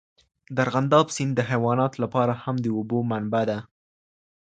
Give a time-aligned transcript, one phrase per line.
[0.55, 3.59] د ارغنداب سیند د حیواناتو لپاره هم د اوبو منبع ده.